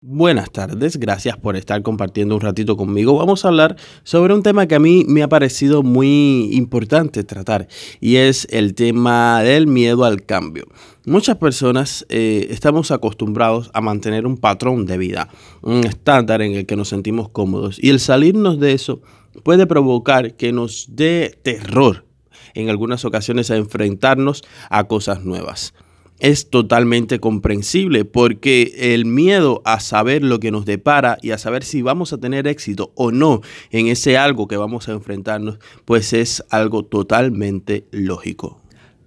[0.00, 3.16] Buenas tardes, gracias por estar compartiendo un ratito conmigo.
[3.16, 7.66] Vamos a hablar sobre un tema que a mí me ha parecido muy importante tratar
[8.00, 10.68] y es el tema del miedo al cambio.
[11.04, 15.30] Muchas personas eh, estamos acostumbrados a mantener un patrón de vida,
[15.62, 19.02] un estándar en el que nos sentimos cómodos y el salirnos de eso
[19.42, 22.06] puede provocar que nos dé terror
[22.54, 25.74] en algunas ocasiones a enfrentarnos a cosas nuevas
[26.20, 31.64] es totalmente comprensible porque el miedo a saber lo que nos depara y a saber
[31.64, 36.12] si vamos a tener éxito o no en ese algo que vamos a enfrentarnos, pues
[36.12, 38.57] es algo totalmente lógico.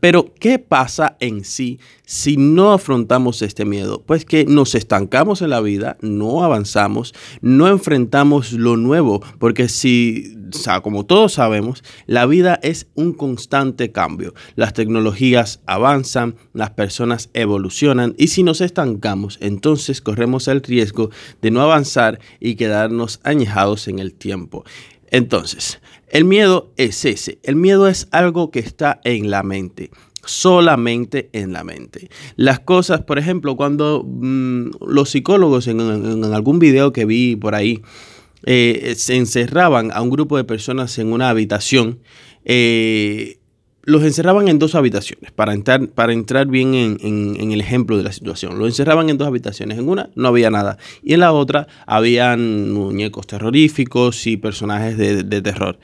[0.02, 4.02] Pero, ¿qué pasa en sí si no afrontamos este miedo?
[4.04, 10.36] Pues que nos estancamos en la vida, no avanzamos, no enfrentamos lo nuevo, porque si,
[10.82, 14.34] como todos sabemos, la vida es un constante cambio.
[14.56, 21.12] Las tecnologías avanzan, las personas evolucionan y si nos estancamos, entonces corremos el riesgo
[21.44, 24.66] de no avanzar y quedarnos añejados en el tiempo.
[25.12, 27.40] Entonces, el miedo es ese.
[27.44, 29.92] El miedo es algo que está en la mente
[30.26, 32.10] solamente en la mente.
[32.36, 35.80] Las cosas, por ejemplo, cuando mm, los psicólogos en,
[36.26, 37.82] algún video que vi por ahí
[38.46, 42.00] eh, se encerraban a un grupo de personas en una habitación,
[42.46, 43.40] eh,
[43.84, 48.12] los encerraban en dos habitaciones, para entrar, para entrar bien en, el ejemplo de la
[48.12, 48.58] situación.
[48.60, 49.78] Los encerraban en dos habitaciones.
[49.78, 50.78] En una no había nada.
[51.04, 55.80] Y en la otra habían muñecos terroríficos y personajes de, terror.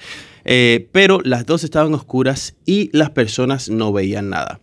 [0.46, 4.62] Eh, pero las dos estaban oscuras y las personas no veían nada.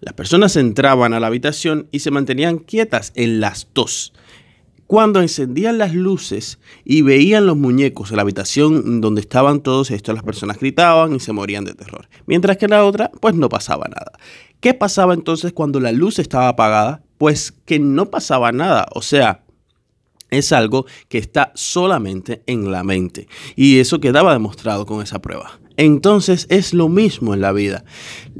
[0.00, 4.12] Las personas entraban a la habitación y se mantenían quietas en las dos.
[4.86, 10.14] Cuando encendían las luces y veían los muñecos en la habitación donde estaban todos estos,
[10.14, 12.08] las personas gritaban y se morían de terror.
[12.26, 14.12] Mientras que en la otra, pues no pasaba nada.
[14.60, 17.02] ¿Qué pasaba entonces cuando la luz estaba apagada?
[17.18, 18.86] Pues que no pasaba nada.
[18.94, 19.44] O sea,
[20.30, 23.28] es algo que está solamente en la mente.
[23.56, 25.60] Y eso quedaba demostrado con esa prueba.
[25.76, 27.84] Entonces es lo mismo en la vida.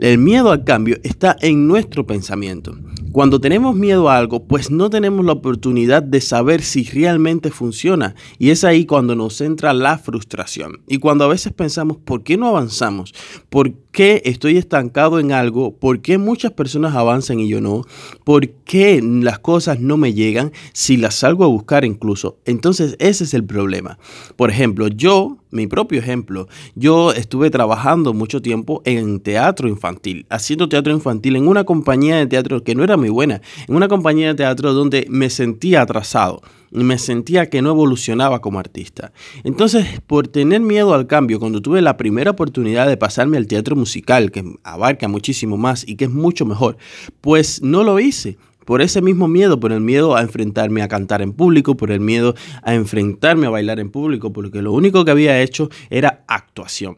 [0.00, 2.76] El miedo al cambio está en nuestro pensamiento.
[3.14, 8.16] Cuando tenemos miedo a algo, pues no tenemos la oportunidad de saber si realmente funciona.
[8.40, 10.80] Y es ahí cuando nos entra la frustración.
[10.88, 13.14] Y cuando a veces pensamos, ¿por qué no avanzamos?
[13.50, 15.76] ¿Por qué estoy estancado en algo?
[15.76, 17.82] ¿Por qué muchas personas avanzan y yo no?
[18.24, 22.38] ¿Por qué las cosas no me llegan si las salgo a buscar incluso?
[22.44, 23.96] Entonces ese es el problema.
[24.34, 30.68] Por ejemplo, yo, mi propio ejemplo, yo estuve trabajando mucho tiempo en teatro infantil, haciendo
[30.68, 34.28] teatro infantil en una compañía de teatro que no era muy buena, en una compañía
[34.28, 36.40] de teatro donde me sentía atrasado
[36.72, 39.12] y me sentía que no evolucionaba como artista.
[39.44, 43.76] Entonces, por tener miedo al cambio, cuando tuve la primera oportunidad de pasarme al teatro
[43.76, 46.78] musical, que abarca muchísimo más y que es mucho mejor,
[47.20, 51.20] pues no lo hice por ese mismo miedo, por el miedo a enfrentarme a cantar
[51.20, 55.10] en público, por el miedo a enfrentarme a bailar en público, porque lo único que
[55.10, 56.96] había hecho era actuación.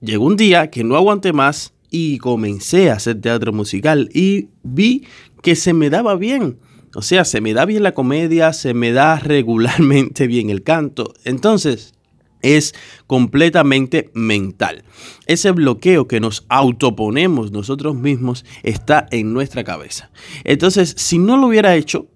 [0.00, 5.04] Llegó un día que no aguanté más y comencé a hacer teatro musical y vi
[5.40, 6.58] que se me daba bien.
[6.94, 11.14] O sea, se me da bien la comedia, se me da regularmente bien el canto.
[11.24, 11.94] Entonces,
[12.42, 12.74] es
[13.06, 14.84] completamente mental.
[15.26, 20.10] Ese bloqueo que nos autoponemos nosotros mismos está en nuestra cabeza.
[20.44, 22.08] Entonces, si no lo hubiera hecho,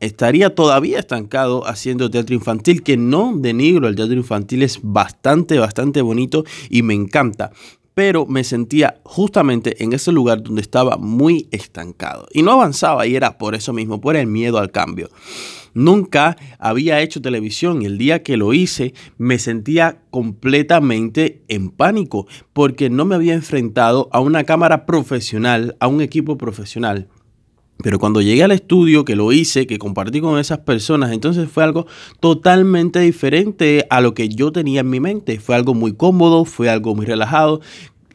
[0.00, 6.00] estaría todavía estancado haciendo teatro infantil, que no denigro, el teatro infantil es bastante, bastante
[6.00, 7.52] bonito y me encanta
[7.96, 13.16] pero me sentía justamente en ese lugar donde estaba muy estancado y no avanzaba y
[13.16, 15.08] era por eso mismo, por el miedo al cambio.
[15.72, 22.26] Nunca había hecho televisión y el día que lo hice me sentía completamente en pánico
[22.52, 27.08] porque no me había enfrentado a una cámara profesional, a un equipo profesional.
[27.82, 31.62] Pero cuando llegué al estudio, que lo hice, que compartí con esas personas, entonces fue
[31.62, 31.86] algo
[32.20, 35.38] totalmente diferente a lo que yo tenía en mi mente.
[35.38, 37.60] Fue algo muy cómodo, fue algo muy relajado.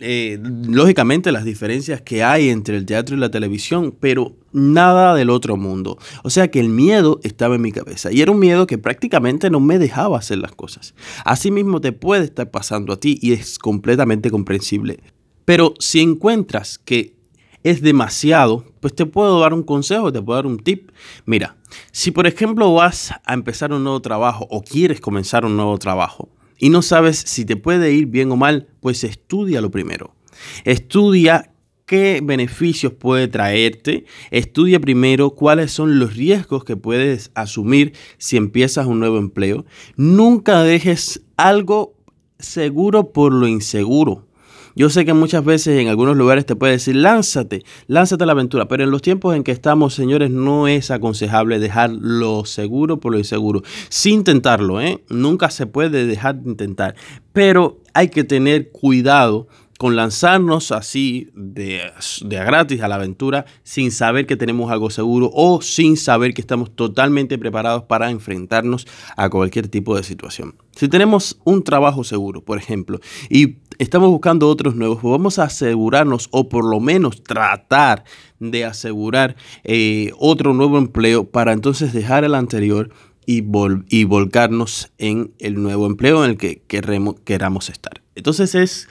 [0.03, 5.29] Eh, lógicamente las diferencias que hay entre el teatro y la televisión, pero nada del
[5.29, 5.99] otro mundo.
[6.23, 9.51] O sea que el miedo estaba en mi cabeza y era un miedo que prácticamente
[9.51, 10.95] no me dejaba hacer las cosas.
[11.23, 15.01] Así mismo te puede estar pasando a ti y es completamente comprensible.
[15.45, 17.20] Pero si encuentras que
[17.63, 20.91] es demasiado, pues te puedo dar un consejo, te puedo dar un tip.
[21.25, 21.57] Mira,
[21.91, 26.29] si por ejemplo vas a empezar un nuevo trabajo o quieres comenzar un nuevo trabajo
[26.57, 30.15] y no sabes si te puede ir bien o mal, pues estudia lo primero.
[30.63, 31.51] Estudia
[31.85, 34.05] qué beneficios puede traerte.
[34.29, 39.65] Estudia primero cuáles son los riesgos que puedes asumir si empiezas un nuevo empleo.
[39.97, 41.97] Nunca dejes algo
[42.39, 44.30] seguro por lo inseguro.
[44.75, 48.33] Yo sé que muchas veces en algunos lugares te puede decir, lánzate, lánzate a la
[48.33, 52.99] aventura, pero en los tiempos en que estamos, señores, no es aconsejable dejar lo seguro
[52.99, 53.61] por lo inseguro.
[53.89, 55.03] Sin intentarlo, ¿eh?
[55.09, 56.95] Nunca se puede dejar de intentar,
[57.33, 59.47] pero hay que tener cuidado
[59.81, 61.81] con lanzarnos así de,
[62.21, 66.35] de, a gratis a la aventura sin saber que tenemos algo seguro o sin saber
[66.35, 68.85] que estamos totalmente preparados para enfrentarnos
[69.17, 70.53] a cualquier tipo de situación.
[70.75, 75.45] Si tenemos un trabajo seguro, por ejemplo, y estamos buscando otros nuevos, pues vamos a
[75.45, 78.03] asegurarnos o por lo menos tratar
[78.39, 82.91] de asegurar eh, otro nuevo empleo para entonces dejar el anterior
[83.25, 83.43] y,
[83.89, 88.03] y volcarnos en el nuevo empleo en el que queramos estar.
[88.13, 88.87] Entonces es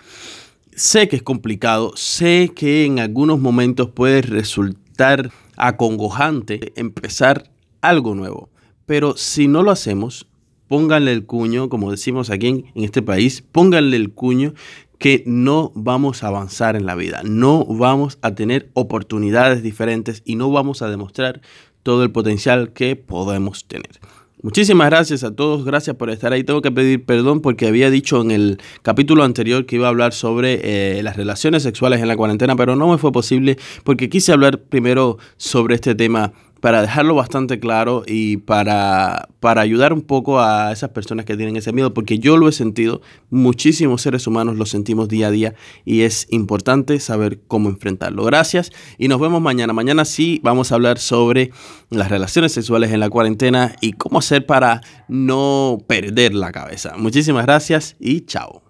[0.80, 7.50] Sé que es complicado, sé que en algunos momentos puede resultar acongojante empezar
[7.82, 8.48] algo nuevo,
[8.86, 10.26] pero si no lo hacemos,
[10.68, 14.54] pónganle el cuño, como decimos aquí en, este país, pónganle el cuño
[14.96, 20.36] que no vamos a avanzar en la vida, no vamos a tener oportunidades diferentes y
[20.36, 21.42] no vamos a demostrar
[21.82, 24.00] todo el potencial que podemos tener.
[24.42, 26.44] Muchísimas gracias a todos, gracias por estar ahí.
[26.44, 30.14] Tengo que pedir perdón porque había dicho en el capítulo anterior que iba a hablar
[30.14, 30.60] sobre
[30.98, 34.58] eh, las relaciones sexuales en la cuarentena, pero no me fue posible porque quise hablar
[34.58, 40.72] primero sobre este tema para dejarlo bastante claro y para, para ayudar un poco a
[40.72, 44.66] esas personas que tienen ese miedo, porque yo lo he sentido, muchísimos seres humanos lo
[44.66, 45.54] sentimos día a día
[45.84, 48.24] y es importante saber cómo enfrentarlo.
[48.24, 49.72] Gracias y nos vemos mañana.
[49.72, 51.50] Mañana sí vamos a hablar sobre
[51.88, 56.94] las relaciones sexuales en la cuarentena y cómo hacer para no perder la cabeza.
[56.96, 58.69] Muchísimas gracias y chao.